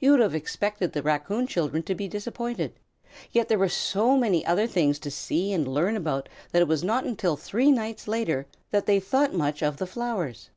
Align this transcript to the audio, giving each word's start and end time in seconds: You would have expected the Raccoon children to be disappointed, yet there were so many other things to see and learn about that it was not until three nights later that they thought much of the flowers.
You 0.00 0.10
would 0.10 0.18
have 0.18 0.34
expected 0.34 0.92
the 0.92 1.00
Raccoon 1.04 1.46
children 1.46 1.84
to 1.84 1.94
be 1.94 2.08
disappointed, 2.08 2.72
yet 3.30 3.46
there 3.46 3.56
were 3.56 3.68
so 3.68 4.16
many 4.16 4.44
other 4.44 4.66
things 4.66 4.98
to 4.98 5.12
see 5.12 5.52
and 5.52 5.72
learn 5.72 5.94
about 5.96 6.28
that 6.50 6.60
it 6.62 6.66
was 6.66 6.82
not 6.82 7.04
until 7.04 7.36
three 7.36 7.70
nights 7.70 8.08
later 8.08 8.48
that 8.72 8.86
they 8.86 8.98
thought 8.98 9.32
much 9.32 9.62
of 9.62 9.76
the 9.76 9.86
flowers. 9.86 10.50